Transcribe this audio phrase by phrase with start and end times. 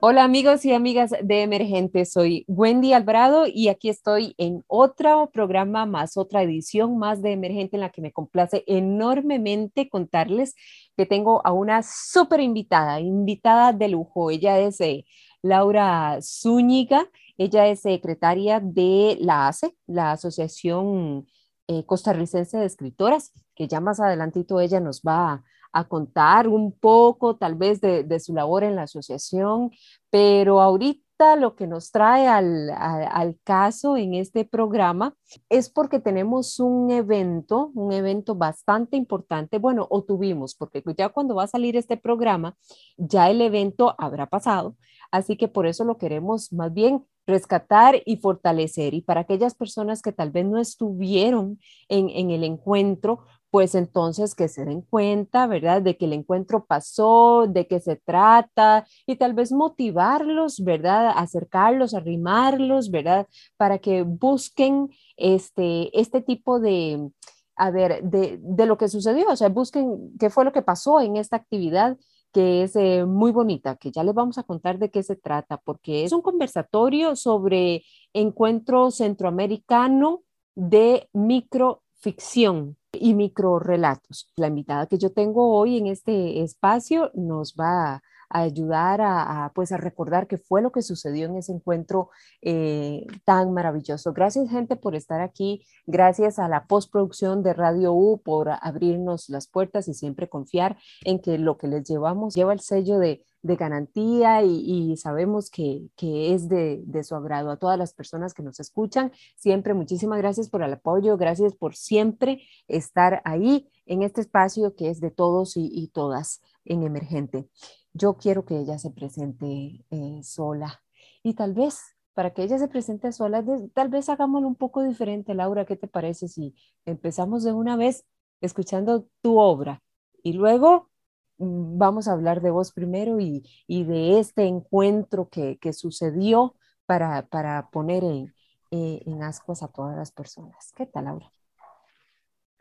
[0.00, 5.86] Hola amigos y amigas de Emergente, soy Wendy Alvarado y aquí estoy en otro programa
[5.86, 10.54] más, otra edición más de Emergente en la que me complace enormemente contarles
[10.96, 14.30] que tengo a una súper invitada, invitada de lujo.
[14.30, 15.04] Ella es eh,
[15.42, 21.26] Laura Zúñiga, ella es secretaria de la ACE, la Asociación
[21.66, 25.44] eh, Costarricense de Escritoras, que ya más adelantito ella nos va a,
[25.88, 29.70] contar un poco tal vez de, de su labor en la asociación,
[30.10, 31.02] pero ahorita
[31.36, 35.16] lo que nos trae al, caso en este programa
[35.48, 41.34] es porque tenemos un evento, un evento bastante importante, bueno, o tuvimos, porque ya cuando
[41.34, 42.56] va a salir este programa,
[42.96, 44.76] ya el evento habrá pasado,
[45.10, 48.94] así que por eso lo queremos más bien rescatar y fortalecer.
[48.94, 54.34] Y para aquellas personas que tal vez no estuvieron en, en el encuentro, pues entonces
[54.34, 55.82] que se den cuenta, ¿verdad?
[55.82, 61.12] De que el encuentro pasó, de qué se trata y tal vez motivarlos, ¿verdad?
[61.16, 63.26] Acercarlos, arrimarlos, ¿verdad?
[63.56, 67.10] Para que busquen este, este tipo de,
[67.56, 71.00] a ver, de, de lo que sucedió, o sea, busquen qué fue lo que pasó
[71.00, 71.96] en esta actividad
[72.32, 75.56] que es eh, muy bonita, que ya les vamos a contar de qué se trata,
[75.58, 80.22] porque es un conversatorio sobre encuentro centroamericano
[80.54, 84.32] de microficción y microrelatos.
[84.36, 89.72] La invitada que yo tengo hoy en este espacio nos va a ayudar a, pues
[89.72, 92.10] a recordar qué fue lo que sucedió en ese encuentro
[92.42, 94.12] eh, tan maravilloso.
[94.12, 99.48] Gracias gente por estar aquí, gracias a la postproducción de Radio U por abrirnos las
[99.48, 103.56] puertas y siempre confiar en que lo que les llevamos lleva el sello de de
[103.56, 107.50] garantía y, sabemos que, es de, su agrado.
[107.50, 111.74] A todas las personas que nos escuchan, siempre muchísimas gracias por el apoyo, gracias por
[111.74, 117.48] siempre estar ahí en este espacio que es de todos y, todas en Emergente.
[117.92, 120.82] Yo quiero que ella se presente eh, sola
[121.22, 121.80] y tal vez
[122.14, 123.44] para que ella se presente sola,
[123.74, 126.52] tal vez hagámoslo un poco diferente, Laura, ¿qué te parece si
[126.84, 128.04] empezamos de una vez
[128.40, 129.82] escuchando tu obra
[130.22, 130.90] y luego
[131.38, 136.54] vamos a hablar de vos primero y, de este encuentro que, sucedió
[136.86, 138.34] para, poner en,
[138.70, 140.72] eh, en ascuas a todas las personas.
[140.76, 141.32] ¿Qué tal, Laura?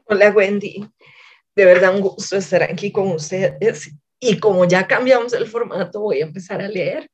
[0.06, 0.88] Hola, Wendy.
[1.56, 3.92] De verdad, un gusto estar aquí con ustedes.
[4.20, 7.10] Y como ya cambiamos el formato, voy a empezar a leer.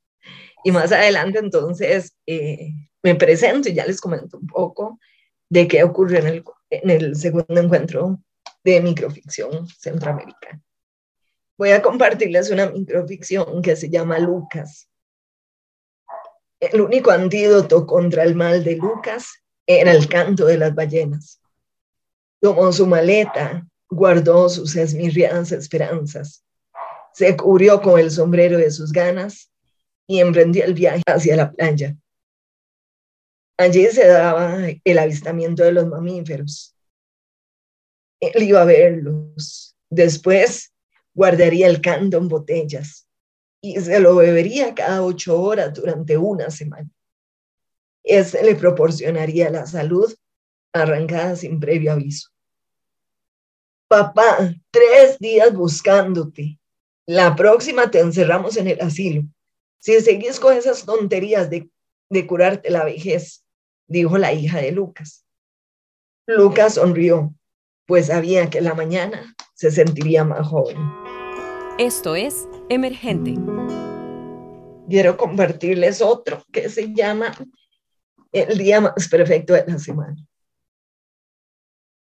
[0.64, 5.00] Y más adelante, entonces, eh, me presento y ya les comento un poco
[5.50, 8.20] de qué ocurrió en el, en el segundo encuentro
[8.64, 10.62] de microficción centroamericana.
[11.58, 14.90] Voy a compartirles una microficción que se llama Lucas.
[16.60, 21.42] El único antídoto contra el mal de Lucas era el canto de las ballenas.
[22.42, 26.44] Tomó su maleta, guardó sus esmirriadas esperanzas,
[27.14, 29.52] se cubrió con el sombrero de sus ganas
[30.08, 31.96] y emprendió el viaje hacia la playa.
[33.58, 36.76] Allí se daba el avistamiento de los mamíferos.
[38.20, 39.78] Él iba a verlos.
[39.90, 40.73] Después
[41.14, 43.08] guardaría el canto en botellas
[43.62, 46.90] y se lo bebería cada ocho horas durante una semana.
[48.04, 50.14] Ese le proporcionaría la salud
[50.74, 52.30] arrancada sin previo aviso.
[53.88, 56.60] Papá, tres días buscándote.
[57.06, 59.24] La próxima te encerramos en el asilo.
[59.80, 61.70] Si seguís con esas tonterías de,
[62.10, 63.46] de curarte la vejez,
[63.88, 65.26] dijo la hija de Lucas.
[66.26, 67.34] Lucas sonrió,
[67.86, 71.03] pues sabía que la mañana se sentiría más joven.
[71.80, 73.34] Esto es Emergente.
[74.88, 77.34] Quiero compartirles otro que se llama
[78.32, 80.16] El día más perfecto de la semana.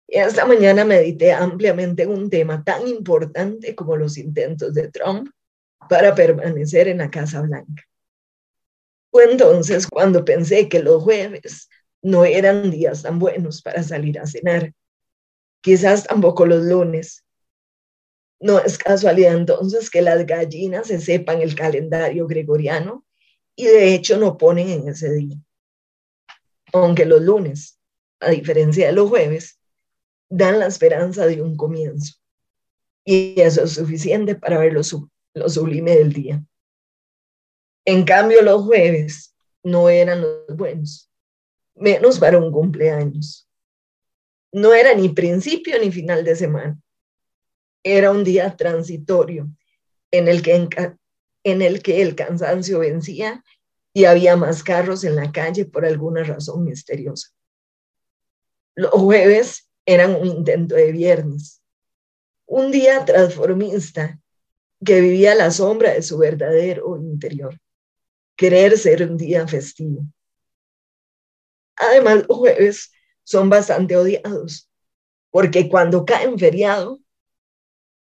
[0.07, 5.29] Esta mañana medité ampliamente un tema tan importante como los intentos de Trump
[5.87, 7.83] para permanecer en la Casa Blanca.
[9.11, 11.69] Fue entonces cuando pensé que los jueves
[12.01, 14.73] no eran días tan buenos para salir a cenar,
[15.61, 17.23] quizás tampoco los lunes,
[18.39, 23.05] no es casualidad entonces que las gallinas se sepan el calendario gregoriano
[23.55, 25.37] y de hecho no ponen en ese día.
[26.71, 27.79] Aunque los lunes,
[28.19, 29.59] a diferencia de los jueves,
[30.29, 32.15] dan la esperanza de un comienzo.
[33.03, 34.81] Y eso es suficiente para ver lo,
[35.33, 36.43] lo sublime del día.
[37.85, 41.11] En cambio, los jueves no eran los buenos,
[41.75, 43.49] menos para un cumpleaños.
[44.51, 46.79] No era ni principio ni final de semana
[47.83, 49.49] era un día transitorio
[50.11, 50.69] en el que
[51.43, 53.43] en el que el cansancio vencía
[53.93, 57.29] y había más carros en la calle por alguna razón misteriosa.
[58.75, 61.61] Los jueves eran un intento de viernes,
[62.45, 64.19] un día transformista
[64.83, 67.59] que vivía la sombra de su verdadero interior,
[68.35, 70.03] querer ser un día festivo.
[71.75, 72.91] Además, los jueves
[73.23, 74.69] son bastante odiados,
[75.31, 76.99] porque cuando caen feriado,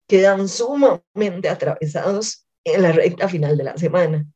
[0.06, 4.27] quedan sumamente atravesados en la recta final de la semana.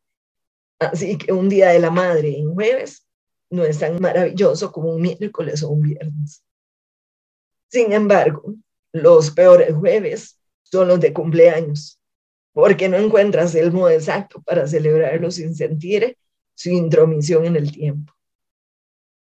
[0.79, 3.07] Así que un día de la madre en jueves
[3.51, 6.45] no es tan maravilloso como un miércoles o un viernes.
[7.69, 8.55] Sin embargo,
[8.93, 11.99] los peores jueves son los de cumpleaños,
[12.53, 16.17] porque no encuentras el modo exacto para celebrarlo sin sentir
[16.55, 18.13] su intromisión en el tiempo.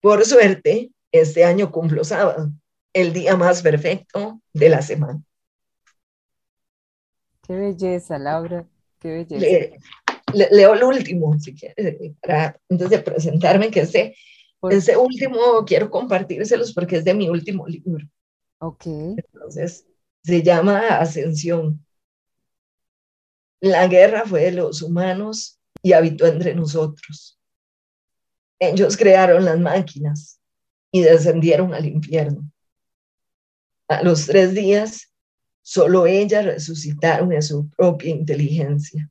[0.00, 2.50] Por suerte, este año cumplo sábado,
[2.92, 5.22] el día más perfecto de la semana.
[7.46, 8.66] Qué belleza, Laura,
[8.98, 9.76] qué belleza.
[10.32, 14.14] leo el último, si quieres, para antes de presentarme, que ese,
[14.70, 18.06] ese último quiero compartírselos porque es de mi último libro.
[18.58, 18.86] Ok.
[18.86, 19.86] Entonces,
[20.22, 21.84] se llama Ascensión.
[23.60, 27.38] La guerra fue de los humanos y habitó entre nosotros.
[28.58, 30.40] Ellos crearon las máquinas
[30.90, 32.50] y descendieron al infierno.
[33.88, 35.13] A los tres días,
[35.64, 39.10] solo ellas resucitaron en su propia inteligencia.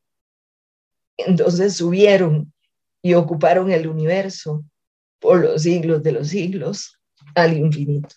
[1.18, 2.54] Entonces subieron
[3.02, 4.64] y ocuparon el universo
[5.20, 7.00] por los siglos de los siglos
[7.36, 8.16] al infinito.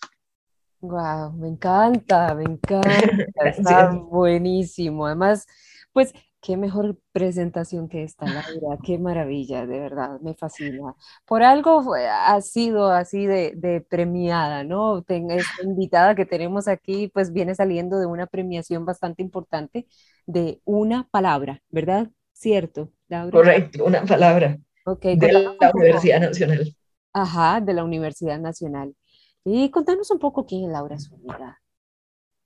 [0.79, 2.91] Wow, me encanta, me encanta,
[3.45, 5.07] está buenísimo.
[5.07, 5.47] Además,
[5.91, 6.13] pues
[6.47, 10.95] qué mejor presentación que esta, Laura, qué maravilla, de verdad, me fascina.
[11.25, 14.99] Por algo ha sido así de, premiada, ¿no?
[14.99, 19.87] esta invitada que tenemos aquí, pues viene saliendo de una premiación bastante importante
[20.25, 22.07] de una palabra, ¿verdad?
[22.31, 23.31] ¿Cierto, Laura?
[23.31, 24.57] Correcto, una palabra.
[24.85, 26.77] Okay, de la Universidad Nacional.
[27.11, 28.95] Ajá, de la Universidad Nacional.
[29.43, 31.59] Y contanos un poco quién es Laura Zúñiga.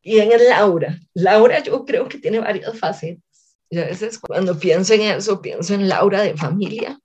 [0.01, 0.97] ¿Quién es Laura?
[1.13, 3.30] Laura yo creo que tiene varias facetas.
[3.71, 6.99] Y a veces cuando pienso en eso, pienso en Laura de familia,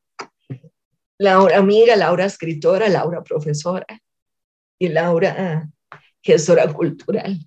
[1.16, 3.86] Laura amiga, Laura escritora, Laura profesora
[4.76, 5.70] y Laura
[6.20, 7.38] gestora cultural.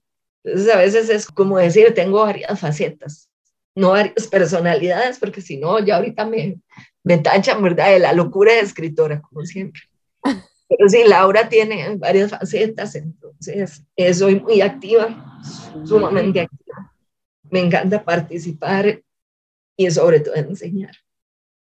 [0.43, 3.29] Entonces a veces es como decir, tengo varias facetas,
[3.75, 6.61] no varias personalidades, porque si no, ya ahorita me,
[7.03, 7.91] me tachan, ¿verdad?
[7.91, 9.81] De la locura de escritora, como siempre.
[10.23, 15.41] Pero sí, Laura tiene varias facetas, entonces eh, soy muy activa,
[15.83, 16.95] sumamente activa.
[17.49, 19.01] Me encanta participar
[19.79, 20.93] y sobre todo enseñar.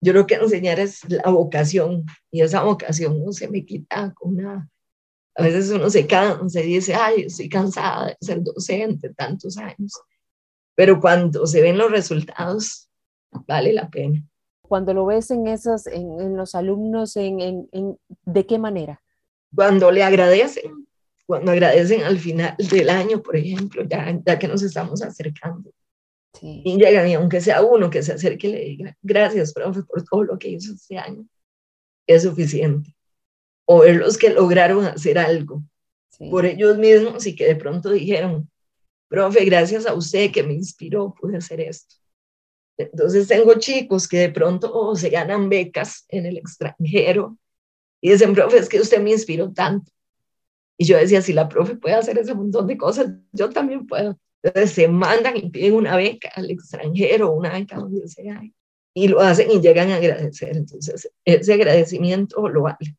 [0.00, 4.36] Yo creo que enseñar es la vocación y esa vocación no se me quita con
[4.36, 4.66] nada.
[5.34, 9.92] A veces uno se cansa y dice, ay, estoy cansada de ser docente tantos años.
[10.74, 12.88] Pero cuando se ven los resultados,
[13.46, 14.24] vale la pena
[14.62, 19.02] cuando lo ves en esos, en, los alumnos, en, en, ¿de qué manera?
[19.54, 20.86] Cuando le agradecen,
[21.26, 25.72] cuando agradecen al final del año, por ejemplo, ya, ya que nos estamos acercando.
[26.40, 30.04] Y llegan, y aunque sea uno que se acerque y le diga, gracias, profe, por
[30.04, 31.26] todo lo que hizo este año,
[32.06, 32.94] es suficiente.
[33.64, 35.62] O ver los que lograron hacer algo
[36.30, 38.50] por ellos mismos y que de pronto dijeron,
[39.08, 41.96] profe, gracias a usted que me inspiró, pude hacer esto.
[42.76, 47.36] Entonces tengo chicos que de pronto oh, se ganan becas en el extranjero
[48.00, 49.90] y dicen, profe, es que usted me inspiró tanto.
[50.76, 54.16] Y yo decía, si la profe puede hacer ese montón de cosas, yo también puedo.
[54.42, 58.42] Entonces se mandan y piden una beca al extranjero, una beca donde sea,
[58.94, 60.56] y lo hacen y llegan a agradecer.
[60.56, 62.96] Entonces ese agradecimiento lo vale.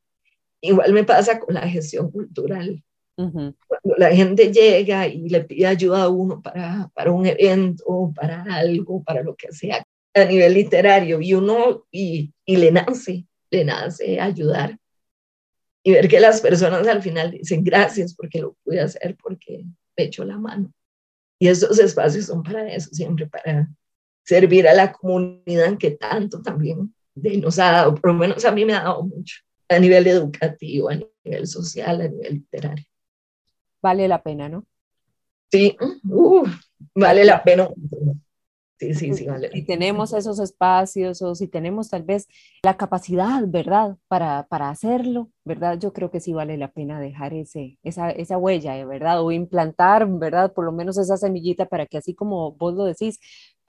[0.62, 2.84] Igual me pasa con la gestión cultural.
[3.15, 8.43] Cuando la gente llega y le pide ayuda a uno para, para un evento, para
[8.43, 13.65] algo, para lo que sea, a nivel literario, y uno, y, y le nace, le
[13.65, 14.77] nace ayudar.
[15.84, 19.65] Y ver que las personas al final dicen gracias porque lo pude hacer, porque
[19.98, 20.72] me echó la mano.
[21.39, 23.69] Y esos espacios son para eso, siempre para
[24.24, 28.65] servir a la comunidad que tanto también nos ha dado, por lo menos a mí
[28.65, 32.86] me ha dado mucho, a nivel educativo, a nivel social, a nivel literario
[33.81, 34.65] vale la pena, ¿no?
[35.51, 35.75] Sí,
[36.93, 37.69] vale la pena.
[38.79, 39.50] Sí, sí, sí, vale.
[39.51, 42.27] Si tenemos esos espacios o si tenemos tal vez
[42.63, 43.98] la capacidad, ¿verdad?
[44.07, 45.77] Para, para hacerlo, ¿verdad?
[45.77, 49.21] Yo creo que sí vale la pena dejar ese, esa, esa huella, ¿verdad?
[49.21, 50.53] O implantar, ¿verdad?
[50.53, 53.19] Por lo menos esa semillita para que así como vos lo decís,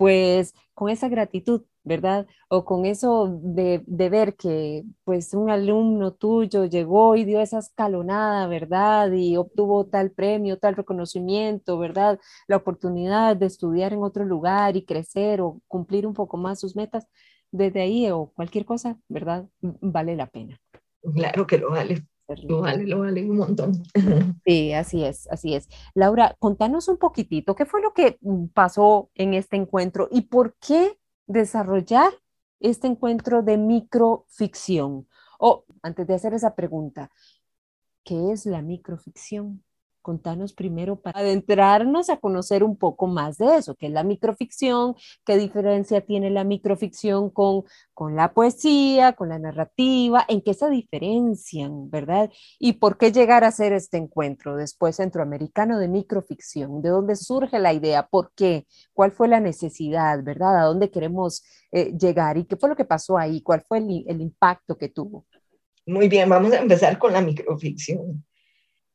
[0.00, 2.26] pues con esa gratitud, ¿verdad?
[2.49, 8.47] O con eso de, ver que pues un alumno tuyo llegó y dio esa escalonada,
[8.47, 9.12] ¿verdad?
[9.12, 12.19] Y obtuvo tal premio, tal reconocimiento, ¿verdad?
[12.49, 16.75] La oportunidad de estudiar en otro lugar y crecer o cumplir un poco más sus
[16.75, 17.07] metas,
[17.50, 19.50] desde ahí o cualquier cosa, ¿verdad?
[19.61, 20.59] Vale la pena.
[21.14, 22.07] Claro que lo vale.
[22.45, 23.83] Lo vale, lo vale un montón.
[24.45, 25.69] Sí, así es, así es.
[25.95, 30.55] Laura, contanos un poquitito, ¿qué fue lo que mm, pasó en este encuentro y por
[30.57, 32.13] qué desarrollar
[32.61, 35.09] este encuentro de microficción?
[35.39, 37.11] O antes de hacer esa pregunta,
[38.05, 39.63] ¿qué es la microficción?
[40.00, 44.95] Contanos primero para adentrarnos a conocer un poco más de eso, qué es la microficción,
[45.25, 47.64] qué diferencia tiene la microficción con,
[47.95, 52.30] con la poesía, con la narrativa, en qué se diferencian, ¿verdad?
[52.59, 57.59] Y por qué llegar a hacer este encuentro después centroamericano de microficción, de dónde surge
[57.59, 60.59] la idea, por qué, cuál fue la necesidad, ¿verdad?
[60.61, 61.42] ¿A dónde queremos
[61.73, 64.88] eh, llegar y qué fue lo que pasó ahí, cuál fue el, el impacto que
[64.88, 65.26] tuvo?
[65.87, 68.25] Muy bien, vamos a empezar con la microficción.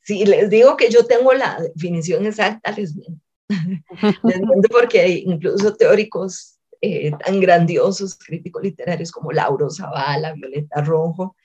[0.05, 3.21] Si les digo que yo tengo la definición exacta, les miento.
[4.23, 11.35] les miento porque incluso teóricos eh, tan grandiosos, críticos literarios como Lauro Zavala, Violeta Rojo,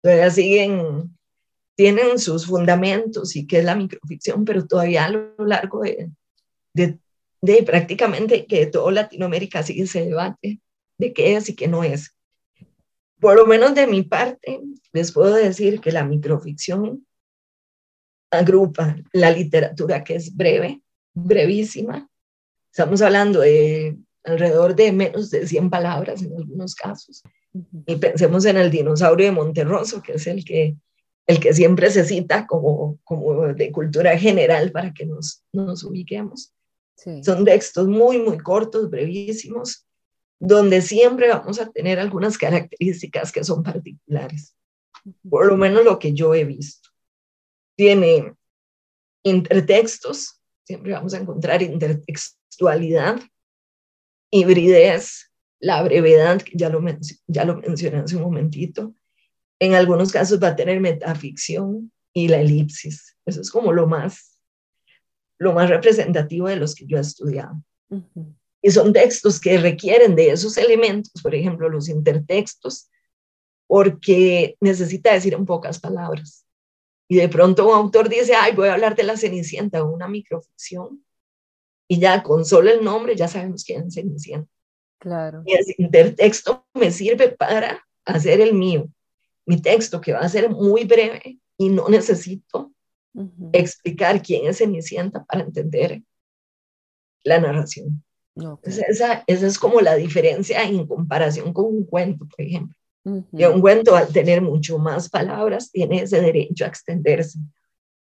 [0.00, 1.14] todavía siguen,
[1.74, 6.10] tienen sus fundamentos y qué es la microficción, pero todavía a lo largo de,
[6.72, 6.98] de,
[7.42, 10.62] de prácticamente que todo Latinoamérica sigue ese debate
[10.96, 12.16] de qué es y qué no es.
[13.20, 14.62] Por lo menos de mi parte,
[14.94, 17.05] les puedo decir que la microficción
[18.30, 20.82] agrupa la literatura que es breve,
[21.14, 22.08] brevísima.
[22.70, 27.22] Estamos hablando de alrededor de menos de 100 palabras en algunos casos.
[27.86, 30.76] Y pensemos en el dinosaurio de Monterroso, que es el que,
[31.26, 36.52] el que siempre se cita como, como de cultura general para que nos, nos ubiquemos.
[37.22, 39.86] Son textos muy, muy cortos, brevísimos,
[40.38, 44.54] donde siempre vamos a tener algunas características que son particulares,
[45.28, 46.85] por lo menos lo que yo he visto
[47.76, 48.34] tiene
[49.22, 53.20] intertextos, siempre vamos a encontrar intertextualidad,
[54.30, 55.30] hibridez,
[55.60, 56.82] la brevedad, que ya lo,
[57.26, 58.94] ya lo mencioné hace un momentito.
[59.58, 63.16] En algunos casos va a tener metaficción y la elipsis.
[63.24, 64.38] Eso es como lo más,
[65.38, 67.62] lo más representativo de los que yo he estudiado.
[68.62, 72.88] Y son textos que requieren de esos elementos, por ejemplo, los intertextos,
[73.66, 76.45] porque necesita decir en pocas palabras.
[77.08, 81.04] Y de pronto un autor dice, ay, voy a hablar de la Cenicienta, una microficción.
[81.88, 84.50] Y ya con solo el nombre ya sabemos quién es Cenicienta.
[84.98, 85.42] Claro.
[85.46, 88.88] Y el intertexto me sirve para hacer el mío.
[89.44, 92.72] Mi texto que va a ser muy breve y no necesito
[93.52, 96.02] explicar quién es Cenicienta para entender
[97.22, 98.02] la narración.
[98.62, 102.76] esa, esa es como la diferencia en comparación con un cuento, por ejemplo.
[103.32, 107.38] Y un cuento, al tener mucho más palabras, tiene ese derecho a extenderse.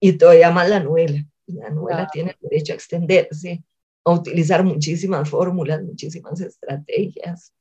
[0.00, 1.22] Y todavía más la novela.
[1.46, 3.62] La novela tiene el derecho a extenderse,
[4.02, 7.52] a utilizar muchísimas fórmulas, muchísimas estrategias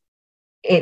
[0.61, 0.81] eh,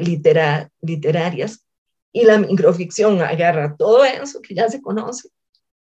[0.82, 1.66] literarias.
[2.14, 5.30] Y la microficción agarra todo eso que ya se conoce.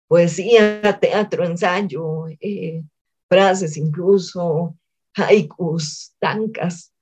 [0.06, 2.82] Poesía, teatro, ensayo, eh,
[3.26, 4.76] frases incluso,
[5.14, 6.92] haikus, tancas,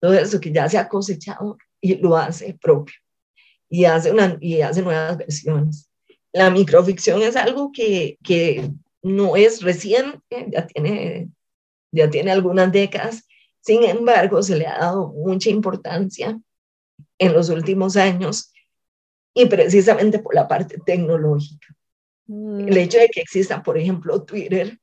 [0.00, 2.94] todo eso que ya se ha cosechado y lo hace propio
[3.68, 5.88] y hace, una, y hace nuevas versiones.
[6.32, 8.70] La microficción es algo que, que
[9.02, 11.28] no es reciente, ya tiene,
[11.92, 13.26] ya tiene algunas décadas,
[13.66, 16.40] sin embargo, se le ha dado mucha importancia
[17.18, 18.52] en los últimos años
[19.34, 21.74] y precisamente por la parte tecnológica.
[22.26, 22.68] Mm.
[22.68, 24.78] El hecho de que exista, por ejemplo, Twitter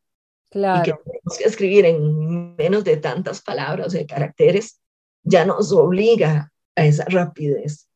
[0.52, 0.82] claro.
[0.82, 4.82] y que tenemos que escribir en menos de tantas palabras o de caracteres,
[5.24, 7.88] ya nos obliga a esa rapidez.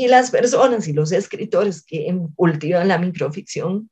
[0.00, 3.90] Y las personas y los escritores que cultivan la microficción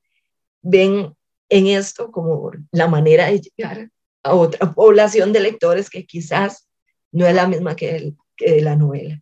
[0.62, 1.14] ven
[1.50, 3.90] en esto como la manera de llegar
[4.22, 6.66] a otra población de lectores que quizás
[7.12, 9.20] no es la misma que, el, que la novela.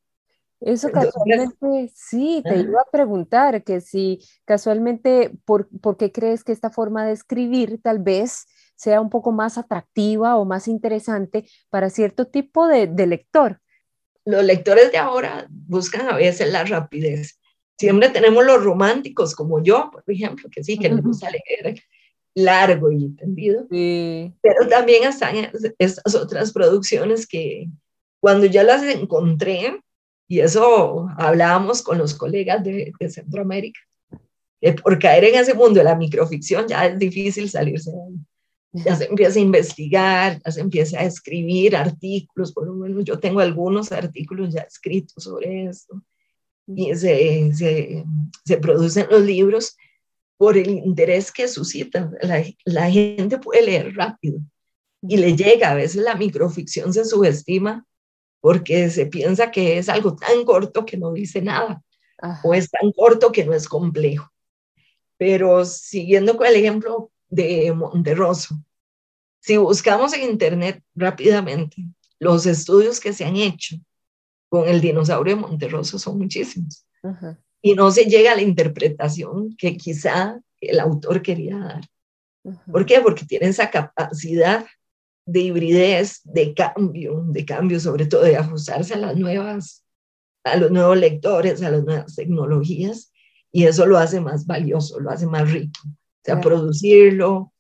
[0.61, 6.53] Eso casualmente, sí, te iba a preguntar que si casualmente, por, ¿por qué crees que
[6.53, 11.91] esta forma de escribir tal vez sea un poco más atractiva o más interesante para
[11.91, 13.61] cierto tipo de, de lector?
[14.27, 17.39] Los lectores de ahora buscan a veces la rapidez.
[17.79, 21.81] Siempre tenemos los románticos, como yo, por ejemplo, que sí, que les gusta leer
[22.35, 23.67] largo y entendido.
[23.71, 25.37] Pero también están
[25.79, 27.69] estas otras producciones que
[28.21, 29.81] cuando ya las encontré,
[30.29, 33.81] y eso hablábamos con los colegas de, Centroamérica,
[34.61, 38.17] que por caer en ese mundo de la microficción ya es difícil salirse de ahí.
[38.85, 43.19] Ya se empieza a investigar, ya se empieza a escribir artículos, por lo menos yo
[43.19, 46.03] tengo algunos artículos ya escritos sobre esto,
[46.67, 48.05] y se, se,
[48.45, 49.77] se producen los libros
[50.37, 52.15] por el interés que suscitan.
[52.21, 54.41] La, la, gente puede leer rápido
[55.03, 55.71] y le llega.
[55.71, 57.87] A veces la microficción se subestima
[58.41, 61.83] porque se piensa que es algo tan corto que no dice nada
[62.43, 64.31] o es tan corto que no es complejo.
[65.17, 68.57] Pero siguiendo con el ejemplo de Monterroso,
[69.47, 71.77] si buscamos en Internet rápidamente
[72.19, 73.77] los estudios que se han hecho
[74.49, 76.85] con el dinosaurio de Monterroso son muchísimos.
[77.63, 81.89] Y no se llega a la interpretación que quizá el autor quería dar.
[82.73, 83.01] ¿Por qué?
[83.01, 84.67] Porque tiene esa capacidad
[85.27, 89.85] de hibridez, de cambio, de cambio sobre todo de ajustarse a las nuevas,
[90.43, 93.13] a los nuevos lectores, a las nuevas tecnologías,
[93.53, 95.81] y eso lo hace más valioso, lo hace más rico.
[95.85, 97.53] O sea, producirlo,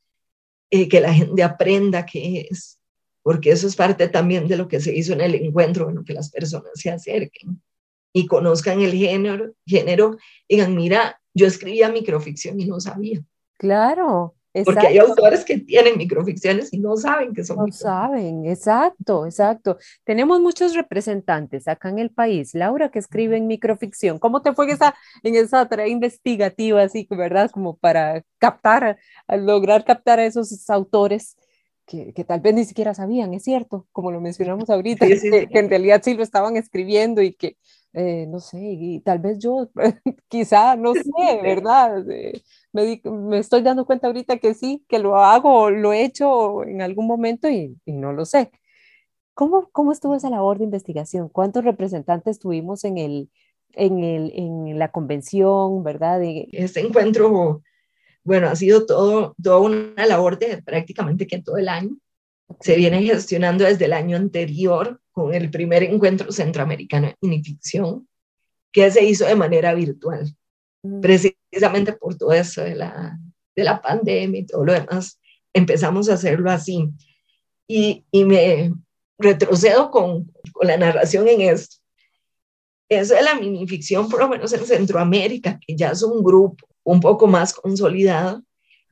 [0.84, 2.78] que la gente aprenda qué es,
[3.22, 6.12] porque eso es parte también de lo que se hizo en el encuentro, bueno, que
[6.12, 7.60] las personas se acerquen
[8.12, 10.16] y conozcan el género, género,
[10.48, 13.22] digan, mira, yo escribía microficción y no sabía.
[13.58, 14.35] Claro.
[14.56, 14.72] Exacto.
[14.72, 17.58] Porque hay autores que tienen microficciones y no saben que son.
[17.58, 19.76] No saben, exacto, exacto.
[20.02, 22.54] Tenemos muchos representantes acá en el país.
[22.54, 24.18] Laura, que escribe en microficción.
[24.18, 27.50] ¿Cómo te fue en esa, en esa tarea investigativa, así, verdad?
[27.50, 28.96] Como para captar,
[29.28, 31.36] lograr captar a esos autores
[31.84, 35.68] que, que, tal vez ni siquiera sabían, es cierto, como lo mencionamos ahorita, que, en
[35.68, 37.58] realidad sí lo estaban escribiendo y que,
[37.96, 39.70] eh, no sé, y tal vez yo,
[40.28, 41.02] quizá, no sé,
[41.42, 42.08] ¿verdad?
[42.10, 46.62] Eh, me, me, estoy dando cuenta ahorita que sí, que lo hago, lo he hecho
[46.64, 48.50] en algún momento y, y no lo sé.
[49.34, 51.28] ¿Cómo, ¿Cómo estuvo esa labor de investigación?
[51.28, 53.30] ¿Cuántos representantes tuvimos en, el,
[53.72, 56.20] en, el, en la convención, verdad?
[56.20, 56.48] De...
[56.52, 57.62] Este encuentro
[58.26, 61.96] bueno, ha sido todo, toda una labor de prácticamente que todo el año.
[62.60, 68.06] Se viene gestionando desde el año anterior con el primer encuentro centroamericano de minificción,
[68.70, 70.30] que se hizo de manera virtual,
[70.82, 71.00] mm.
[71.00, 73.18] precisamente por todo eso de la,
[73.56, 75.18] de la pandemia y todo lo demás.
[75.54, 76.90] Empezamos a hacerlo así.
[77.66, 78.74] Y, y me
[79.18, 81.76] retrocedo con, con la narración en esto.
[82.90, 87.00] Eso de la minificción, por lo menos en Centroamérica, que ya es un grupo un
[87.00, 88.42] poco más consolidado,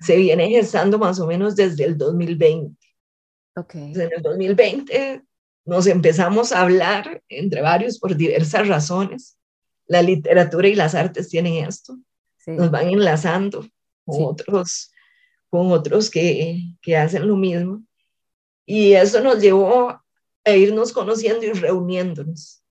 [0.01, 2.75] se viene gestando más o menos desde el 2020.
[3.57, 3.92] Okay.
[3.92, 5.22] En el 2020
[5.64, 9.38] nos empezamos a hablar entre varios por diversas razones.
[9.87, 11.96] La literatura y las artes tienen esto,
[12.46, 13.66] nos van enlazando
[14.05, 14.90] con otros,
[15.50, 17.83] con otros que, que hacen lo mismo.
[18.66, 20.00] Y eso nos llevó
[20.44, 22.62] a irnos conociendo y reuniéndonos.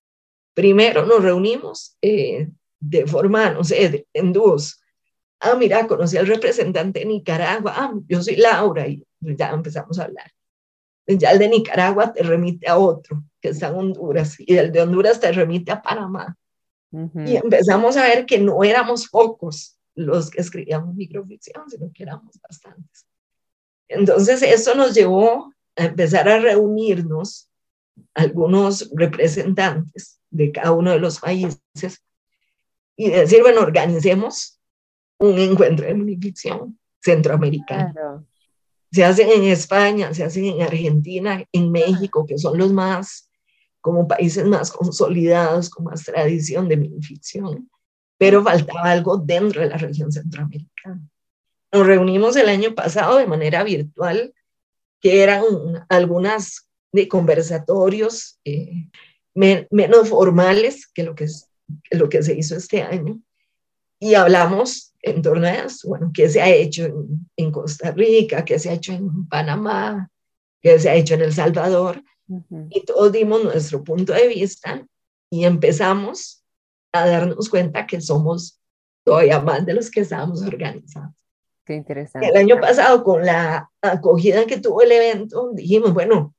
[0.54, 2.48] Primero nos reunimos eh,
[2.80, 4.80] de forma, no sé, en dúos,
[5.40, 10.04] ah, mira, conocí al representante de Nicaragua, ah, yo soy Laura, y ya empezamos a
[10.04, 10.30] hablar.
[11.06, 14.82] Ya el de Nicaragua te remite a otro, que está en Honduras, y el de
[14.82, 16.36] Honduras te remite a Panamá.
[17.26, 22.40] Y empezamos a ver que no éramos pocos los que escribíamos microficción, sino que éramos
[22.40, 23.06] bastantes.
[23.88, 27.48] Entonces, eso nos llevó a empezar a reunirnos
[28.14, 32.02] algunos representantes de cada uno de los países
[32.96, 34.60] y decir, bueno, organicemos
[35.18, 38.24] un encuentro de minificción centroamericana.
[38.94, 43.28] Se hacen en España, se hacen en Argentina, en México, que son los más,
[43.80, 47.68] como países más consolidados, con más tradición de minificción,
[48.18, 51.00] pero faltaba algo dentro de la región centroamericana.
[51.72, 54.32] Nos reunimos el año pasado de manera virtual,
[55.00, 55.42] que eran
[55.88, 58.88] algunas de conversatorios eh,
[59.34, 61.26] menos formales que lo que,
[61.90, 63.20] que lo que se hizo este año,
[63.98, 66.86] y hablamos en torno a eso, bueno, qué se ha hecho
[67.36, 70.10] en, Costa Rica, qué se ha hecho en Panamá,
[70.62, 72.02] qué se ha hecho en El Salvador,
[72.70, 74.82] y todos dimos nuestro punto de vista
[75.30, 76.42] y empezamos
[76.92, 78.58] a darnos cuenta que somos
[79.04, 81.14] todavía más de los que estábamos organizados.
[81.66, 82.26] Qué interesante.
[82.28, 86.34] El año pasado, con la acogida que tuvo el evento, dijimos, bueno,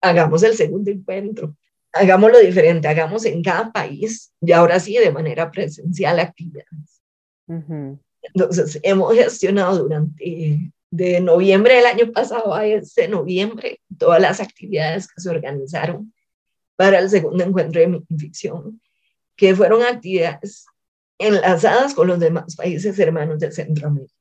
[0.00, 1.54] hagamos el segundo encuentro,
[1.92, 6.99] hagámoslo diferente, hagamos en cada país y ahora sí de manera presencial actividades.
[8.22, 15.06] Entonces, hemos gestionado durante de noviembre del año pasado a este noviembre todas las actividades
[15.06, 16.12] que se organizaron
[16.76, 18.80] para el segundo encuentro de ficción,
[19.36, 20.66] que fueron actividades
[21.18, 24.14] enlazadas con los demás países hermanos de Centroamérica.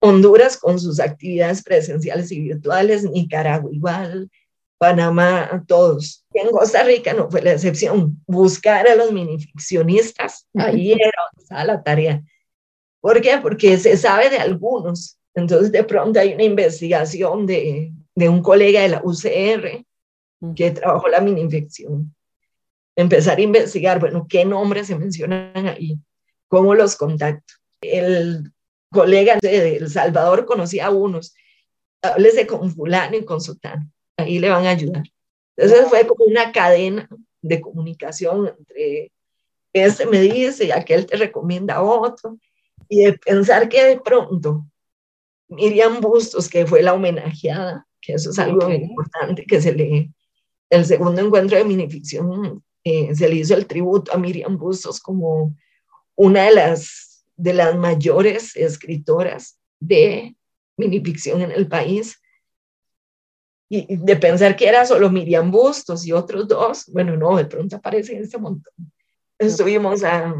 [0.00, 4.30] Honduras con sus actividades presenciales y virtuales, Nicaragua igual,
[4.78, 6.24] Panamá, todos.
[6.34, 8.20] En Costa Rica no fue la excepción.
[8.26, 12.22] Buscar a los minificcionistas, ahí era donde estaba la tarea.
[13.02, 13.38] ¿Por qué?
[13.42, 18.80] Porque se sabe de algunos, Entonces, de pronto hay una investigación de, de un colega
[18.80, 19.84] de la UCR
[20.54, 22.14] que trabajó la mini infección.
[22.94, 25.98] Empezar a investigar, bueno, qué nombres se mencionan ahí,
[26.48, 27.54] cómo los contacto.
[27.80, 28.52] El
[28.90, 31.34] colega de El Salvador conocía a unos,
[32.02, 35.04] háblese con fulano y con sotano, ahí le van a ayudar.
[35.56, 37.08] Entonces fue como una cadena
[37.40, 39.10] de comunicación entre
[39.72, 42.38] este me dice y aquel te recomienda a otro,
[42.92, 44.66] y de pensar que de pronto
[45.48, 50.12] Miriam Bustos, que fue la homenajeada, que eso es algo importante, que se le,
[50.68, 55.56] el segundo encuentro de minificción, eh, se le hizo el tributo a Miriam Bustos como
[56.16, 60.36] una de las, de las mayores escritoras de
[60.76, 62.20] minificción en el país.
[63.70, 67.76] Y de pensar que era solo Miriam Bustos y otros dos, bueno, no, de pronto
[67.76, 68.74] aparece este montón.
[69.38, 70.34] Estuvimos a,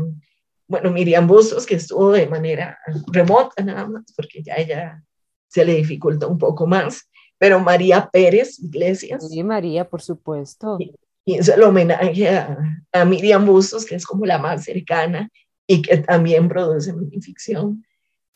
[0.66, 5.03] bueno, Miriam Bustos, que estuvo de manera remota nada más, porque ya ella
[5.48, 9.29] se le dificulta un poco más, pero María Pérez Iglesias.
[9.29, 10.77] Sí, María, por supuesto.
[10.79, 10.94] Y,
[11.25, 15.29] hizo el homenaje a, a, Miriam Bustos, que es como la más cercana
[15.66, 17.85] y que también produce ficción.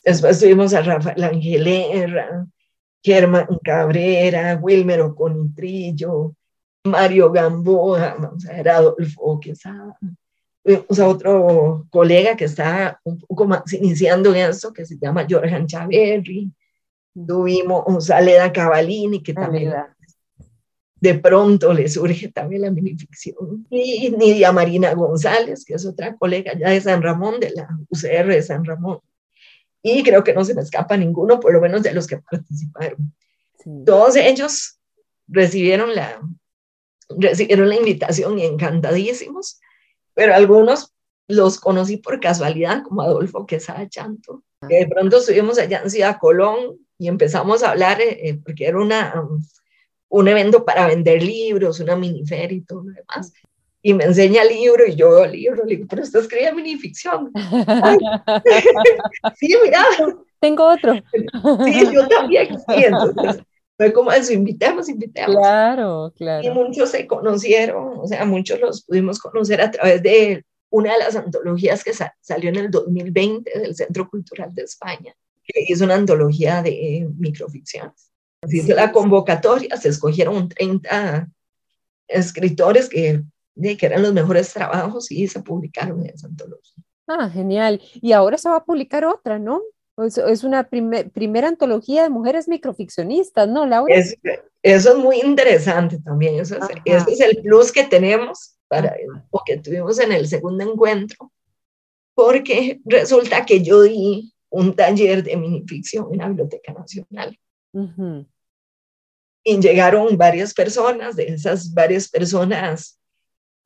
[0.03, 2.47] Después tuvimos a Rafael Angelera,
[3.03, 6.35] Germán Cabrera, Wilmer Oconitrillo,
[6.85, 9.97] Mario Gamboa, vamos a ver, Adolfo Quesada,
[10.67, 15.25] Tuvimos a otro colega que está un poco más iniciando en esto, que se llama
[15.29, 16.51] Jorge Chaverri.
[17.25, 19.73] Tuvimos a Leda Cavalini, que ah, también
[20.99, 23.65] de pronto le surge también la minificción.
[23.69, 28.27] Y Nidia Marina González, que es otra colega ya de San Ramón, de la UCR
[28.27, 28.99] de San Ramón.
[29.81, 33.13] Y creo que no se me escapa ninguno, por lo menos de los que participaron.
[33.85, 34.81] Todos ellos
[35.29, 36.19] recibieron la,
[37.07, 39.61] recibieron la invitación y encantadísimos
[40.17, 40.95] pero algunos
[41.27, 46.17] los conocí por casualidad, como Adolfo Quesada Chanto, que de pronto estuvimos allá en Ciudad
[46.19, 49.39] Colón y empezamos a hablar, eh, eh, porque era una, um,
[50.09, 53.31] un evento para vender libros, una miniferia y todo lo demás.
[53.83, 56.51] Y me enseña el libro y yo veo el libro, le digo, pero usted escribe
[56.51, 57.31] minificción.
[59.35, 59.85] sí, mira.
[60.39, 60.95] Tengo otro.
[61.63, 62.57] sí, yo también.
[62.57, 63.43] Sí, entonces,
[63.77, 65.35] fue como eso, invitemos, invitemos.
[65.35, 66.45] Claro, claro.
[66.45, 70.99] Y muchos se conocieron, o sea, muchos los pudimos conocer a través de una de
[70.99, 75.93] las antologías que salió en el 2020 del Centro Cultural de España, que hizo una
[75.93, 78.11] antología de microficciones.
[78.41, 81.29] Así sí, la convocatoria, se escogieron 30
[82.07, 83.23] escritores que,
[83.55, 86.83] que eran los mejores trabajos y se publicaron en esa antología.
[87.07, 87.81] Ah, genial.
[87.93, 89.61] Y ahora se va a publicar otra, ¿no?
[89.97, 93.95] Es, una primera antología de mujeres microficcionistas, ¿no, Laura?
[93.95, 96.39] eso es muy interesante también.
[96.39, 98.95] Eso es, ese es el plus que tenemos para,
[99.31, 101.31] o que tuvimos en el segundo encuentro,
[102.13, 107.37] porque resulta que yo di un taller de minificción en la Biblioteca Nacional.
[109.43, 112.99] Y llegaron varias personas, de esas varias personas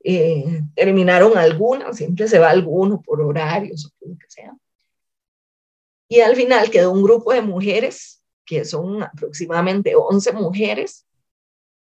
[0.03, 4.55] eh, terminaron algunas, siempre se va alguno por horarios o por lo que sea.
[6.11, 11.05] Y al final quedó un grupo de mujeres, que son aproximadamente 11 mujeres,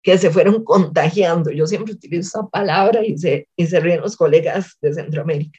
[0.05, 1.51] que se fueron contagiando.
[1.51, 5.59] Yo siempre utilizo esa palabra y se, y se ríen los colegas de Centroamérica.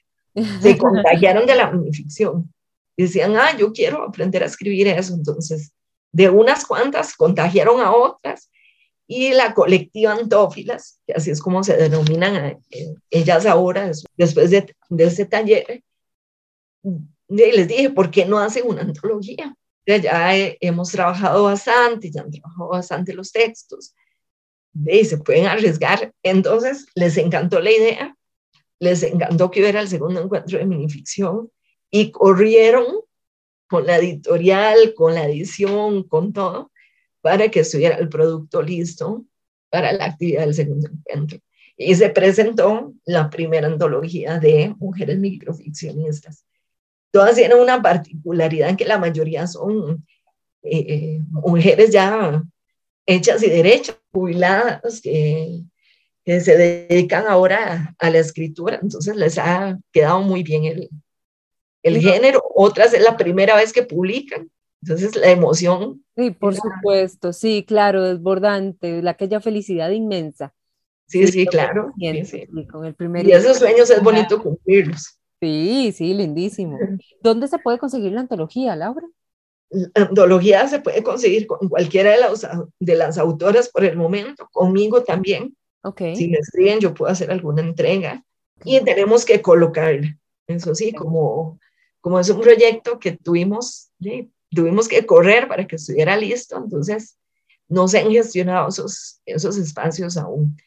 [0.62, 2.50] Se contagiaron de la minificción.
[2.96, 5.16] Decían, ah, yo quiero aprender a escribir eso.
[5.16, 5.74] Entonces,
[6.14, 8.50] de unas cuantas contagiaron a otras
[9.06, 14.74] y la colectiva Antófilas, que así es como se denominan eh, ellas ahora, después de,
[14.88, 15.84] de ese taller,
[17.32, 19.56] y les dije, ¿por qué no hacen una antología?
[19.86, 23.96] Ya hemos trabajado bastante, ya han trabajado bastante los textos,
[24.86, 26.14] y se pueden arriesgar.
[26.24, 28.18] Entonces les encantó la idea,
[28.80, 31.50] les encantó que hubiera el segundo encuentro de minificción
[31.90, 32.86] y corrieron
[33.68, 36.72] con la editorial, con la edición, con todo,
[37.22, 39.26] para que estuviera el producto listo
[39.70, 41.40] para la actividad del segundo encuentro.
[41.78, 46.46] Y se presentó la primera antología de mujeres microficcionistas
[47.12, 50.06] todas tienen una particularidad en que la mayoría son
[50.64, 52.44] eh, eh, mujeres ya
[53.06, 55.62] hechas y derechas, jubiladas, que,
[56.24, 60.90] que, se dedican ahora a la escritura, entonces les ha quedado muy bien el,
[61.84, 62.44] el género.
[62.56, 64.50] Otras es la primera vez que publican,
[64.82, 66.04] entonces la emoción.
[66.16, 70.54] Sí, por supuesto, sí, claro, desbordante, la aquella felicidad inmensa.
[71.08, 71.94] Sí, sí, claro.
[72.72, 75.20] Con el primer y esos sueños es bonito cumplirlos.
[75.42, 76.78] Sí, sí, lindísimo.
[77.22, 79.08] ¿Dónde se puede conseguir la antología, Laura?
[79.70, 82.48] La antología se puede conseguir con cualquiera de las,
[82.80, 85.58] de las autoras por el momento, conmigo también.
[85.82, 86.16] Okay.
[86.16, 88.24] Si me escriben, yo puedo hacer alguna entrega.
[88.64, 90.00] Y tenemos que colocar,
[90.46, 91.60] eso sí, como,
[92.00, 93.92] como es un proyecto que tuvimos
[94.54, 97.18] tuvimos que correr para que estuviera listo, entonces
[97.68, 100.58] no se han gestionado esos, esos espacios aún,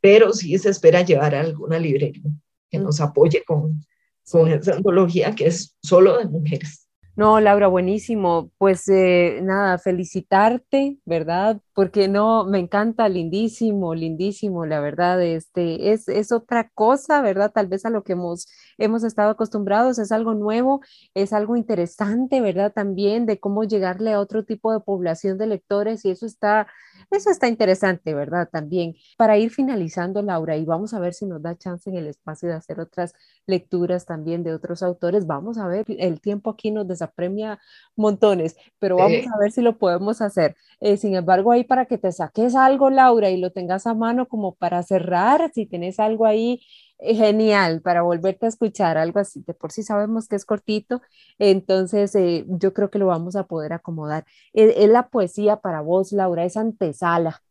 [0.00, 2.22] pero sí se espera llevar a alguna librería
[2.70, 3.84] que nos apoye con,
[4.30, 6.82] con esa antología que es solo de mujeres.
[7.14, 8.50] No, Laura, buenísimo.
[8.56, 11.60] Pues eh, nada, felicitarte, ¿verdad?
[11.74, 17.52] Porque no, me encanta, lindísimo, lindísimo, la verdad, este, es, es otra cosa, ¿verdad?
[17.52, 18.46] Tal vez a lo que hemos,
[18.78, 20.80] hemos estado acostumbrados, es algo nuevo,
[21.12, 22.72] es algo interesante, ¿verdad?
[22.72, 26.66] También de cómo llegarle a otro tipo de población de lectores y eso está,
[27.10, 28.48] eso está interesante, ¿verdad?
[28.50, 32.06] También para ir finalizando, Laura, y vamos a ver si nos da chance en el
[32.06, 33.14] espacio de hacer otras
[33.46, 35.26] lecturas también de otros autores.
[35.26, 37.58] Vamos a ver, el tiempo aquí nos desapremia
[37.96, 40.56] montones, pero vamos a ver si lo podemos hacer.
[40.80, 44.28] Eh, sin embargo, ahí para que te saques algo, Laura, y lo tengas a mano
[44.28, 46.60] como para cerrar, si tienes algo ahí
[47.02, 51.02] genial para volverte a escuchar, algo así, de por sí sabemos que es cortito,
[51.38, 54.24] entonces eh, yo creo que lo vamos a poder acomodar.
[54.52, 57.42] Es, la poesía para vos, Laura, es antesala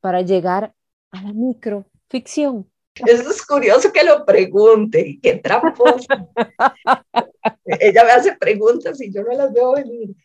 [0.00, 0.74] para llegar
[1.10, 2.70] a la microficción.
[3.06, 6.06] Eso es curioso que lo pregunte, qué tramposo.
[7.64, 10.16] Ella me hace preguntas y yo no las veo venir.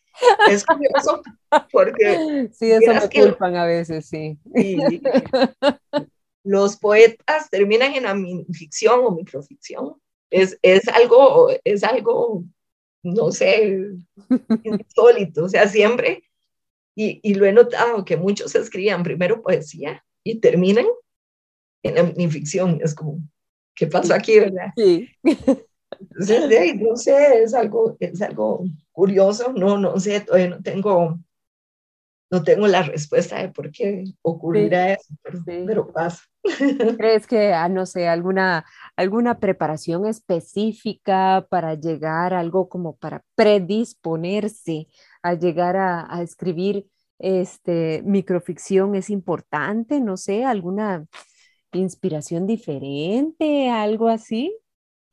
[0.49, 1.21] Es curioso
[1.71, 2.49] porque...
[2.53, 4.39] Sí, eso me culpan a veces, sí.
[6.43, 8.15] los poetas terminan en la
[8.53, 9.95] ficción o microficción.
[10.29, 12.43] Es, es, algo, es algo,
[13.03, 13.79] no sé,
[14.63, 15.45] insólito.
[15.45, 16.23] O sea, siempre,
[16.95, 20.85] y, y lo he notado, que muchos escriban primero poesía y terminan
[21.83, 22.79] en la minificción.
[22.83, 23.19] Es como,
[23.75, 24.71] ¿qué pasó aquí, verdad?
[24.75, 25.09] Sí.
[25.99, 31.19] Entonces, no sé, es algo, es algo curioso, no, no sé, todavía no tengo,
[32.33, 35.13] no tengo la respuesta de por qué ocurrirá eso,
[35.45, 36.23] pero, pasa.
[36.97, 38.65] ¿Crees que, ah, no sé, alguna,
[38.95, 44.87] alguna preparación específica para llegar a algo como para predisponerse
[45.21, 46.87] a llegar a, a escribir
[47.19, 49.99] este, microficción es importante?
[49.99, 51.05] No sé, alguna
[51.71, 54.57] inspiración diferente, algo así?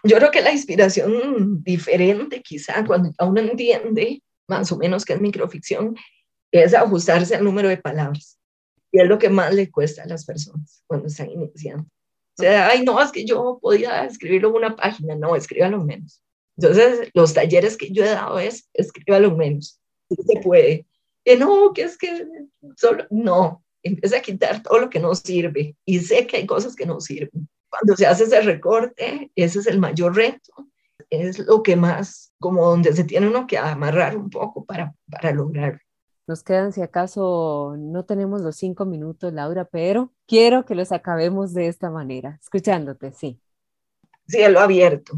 [0.04, 5.20] Yo creo que la inspiración diferente, quizá, cuando uno entiende más o menos qué es
[5.20, 5.94] microficción,
[6.52, 8.38] es ajustarse al número de palabras.
[8.92, 11.84] Y es lo que más le cuesta a las personas cuando están iniciando.
[11.84, 15.14] O sea, ay, no, es que yo podía escribirlo en una página.
[15.14, 16.22] No, escríbalo menos.
[16.56, 19.80] Entonces, los talleres que yo he dado es, escríbalo menos.
[20.08, 20.86] se puede.
[21.24, 22.26] Que no, que es que
[22.76, 26.74] solo, no, empieza a quitar todo lo que no sirve y sé que hay cosas
[26.74, 27.48] que no sirven.
[27.68, 30.68] Cuando se hace ese recorte, ese es el mayor reto,
[31.08, 35.32] es lo que más, como donde se tiene uno que amarrar un poco para, para
[35.32, 35.80] lograrlo.
[36.30, 41.52] Nos quedan, si acaso no tenemos los cinco minutos, Laura, pero quiero que los acabemos
[41.54, 43.40] de esta manera, escuchándote, sí.
[44.28, 45.14] Cielo abierto.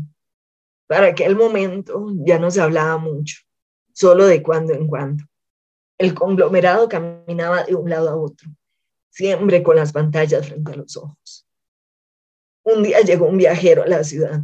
[0.87, 3.42] Para aquel momento ya no se hablaba mucho,
[3.92, 5.25] solo de cuando en cuando.
[5.98, 8.48] El conglomerado caminaba de un lado a otro,
[9.11, 11.46] siempre con las pantallas frente a los ojos.
[12.62, 14.40] Un día llegó un viajero a la ciudad.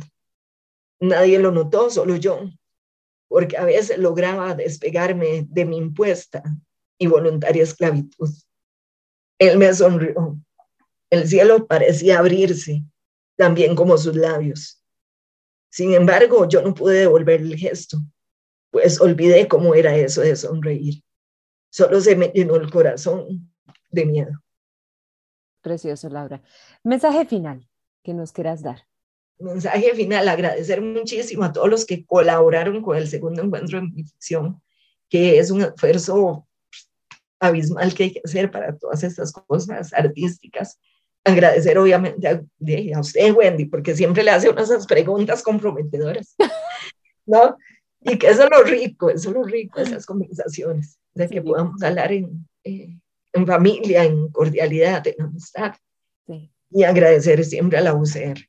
[1.00, 2.42] Nadie lo notó, solo yo,
[3.28, 6.42] porque a veces lograba despegarme de mi impuesta
[6.98, 8.30] y voluntaria esclavitud.
[9.38, 10.38] Él me sonrió.
[11.10, 12.82] El cielo parecía abrirse,
[13.36, 14.82] también como sus labios.
[15.70, 17.98] Sin embargo, yo no pude devolver el gesto,
[18.70, 21.02] pues olvidé cómo era eso de sonreír.
[21.70, 23.52] Solo se me llenó el corazón
[23.90, 24.32] de miedo.
[25.60, 26.42] Precioso, Laura.
[26.82, 27.68] Mensaje final
[28.02, 28.87] que nos quieras dar.
[29.40, 34.60] Mensaje final, agradecer muchísimo a todos los que colaboraron con el segundo encuentro en ficción,
[35.08, 36.46] que es un esfuerzo
[37.40, 40.78] abismal que hay que hacer para todas estas cosas artísticas.
[41.24, 42.42] Agradecer obviamente a,
[42.96, 46.34] a usted, Wendy, porque siempre le hace unas preguntas comprometedoras,
[47.26, 47.56] ¿no?
[48.00, 51.82] Y que eso es lo rico, eso es lo rico, esas conversaciones, de que podamos
[51.82, 52.98] hablar en, eh,
[53.32, 55.74] en familia, en cordialidad, en amistad.
[56.70, 58.47] Y agradecer siempre a la UCR.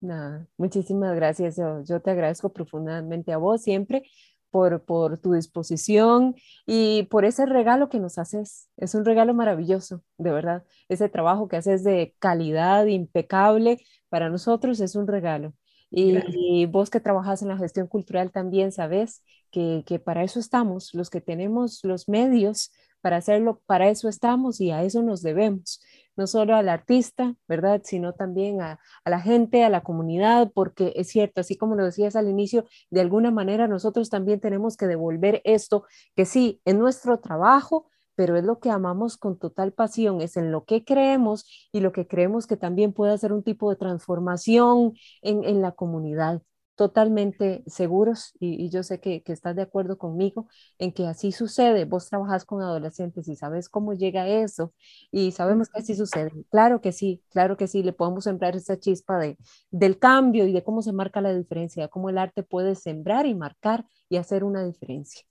[0.00, 1.56] Nada, muchísimas gracias.
[1.56, 4.02] Yo, yo, te agradezco profundamente a vos siempre
[4.50, 6.34] por, por tu disposición
[6.66, 8.68] y por ese regalo que nos haces.
[8.76, 10.64] Es un regalo maravilloso, de verdad.
[10.88, 15.54] Ese trabajo que haces de calidad impecable para nosotros es un regalo.
[15.90, 20.94] Y, vos que trabajas en la gestión cultural también sabes que, que, para eso estamos,
[20.94, 25.80] los que tenemos los medios para hacerlo, para eso estamos y a eso nos debemos,
[26.20, 27.80] no solo al artista, ¿verdad?
[27.82, 32.14] Sino también a, la gente, a la comunidad, porque es cierto, así como lo decías
[32.14, 37.20] al inicio, de alguna manera nosotros también tenemos que devolver esto, que sí, en nuestro
[37.20, 41.80] trabajo, pero es lo que amamos con total pasión, es en lo que creemos y
[41.80, 46.42] lo que creemos que también puede hacer un tipo de transformación en la comunidad.
[46.80, 51.84] Totalmente seguros y, yo sé que, que, estás de acuerdo conmigo en que así sucede.
[51.84, 54.72] Vos trabajas con adolescentes y sabes cómo llega eso
[55.10, 56.32] y sabemos que así sucede.
[56.48, 59.36] Claro que sí, claro que sí, le podemos sembrar esa chispa de,
[59.70, 63.34] del cambio y de cómo se marca la diferencia, cómo el arte puede sembrar y
[63.34, 65.26] marcar y hacer una diferencia.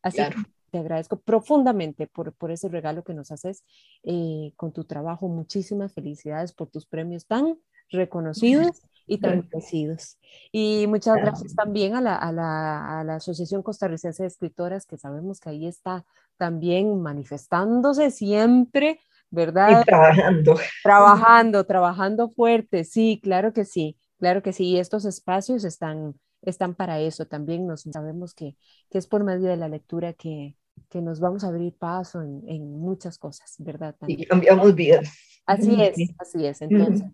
[0.00, 0.34] Así que
[0.70, 3.66] te agradezco profundamente por, por ese regalo que nos haces
[4.02, 5.28] eh, con tu trabajo.
[5.28, 7.58] Muchísimas felicidades por tus premios tan
[7.90, 10.18] reconocidos y tan merecidos.
[10.52, 14.96] Y muchas gracias también a la, a, la, a la, Asociación Costarricense de Escritoras, que
[14.96, 16.04] sabemos que ahí está
[16.36, 19.82] también manifestándose siempre, ¿verdad?
[19.82, 20.56] Y trabajando.
[20.82, 24.64] Trabajando, trabajando fuerte, sí, claro que sí, claro que sí.
[24.64, 27.26] Y estos espacios están, están para eso.
[27.26, 28.56] También nos sabemos que,
[28.90, 30.56] que es por medio de la lectura que,
[30.88, 33.94] que nos vamos a abrir paso en, en muchas cosas, ¿verdad?
[34.06, 35.08] Y cambiamos vidas.
[35.46, 36.60] Así es, así es.
[36.60, 37.06] Entonces,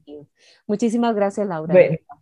[0.66, 1.74] muchísimas gracias, Laura,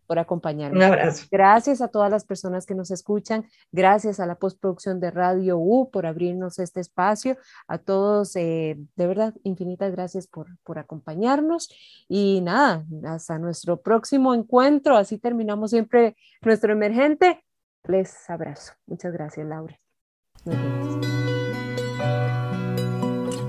[0.09, 0.77] por acompañarnos.
[0.77, 1.27] Un abrazo.
[1.31, 3.47] Gracias a todas las personas que nos escuchan.
[3.71, 7.39] Gracias a la postproducción de Radio U por abrirnos este espacio.
[7.69, 11.73] A todos, eh, de verdad, infinitas gracias por, por acompañarnos.
[12.09, 14.97] Y nada, hasta nuestro próximo encuentro.
[14.97, 17.45] Así terminamos siempre nuestro emergente.
[17.85, 18.73] Les abrazo.
[18.87, 19.79] Muchas gracias, Laura.